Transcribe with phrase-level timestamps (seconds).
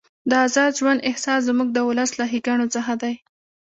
[0.29, 3.13] د ازاد ژوند احساس زموږ د ولس له ښېګڼو څخه دی.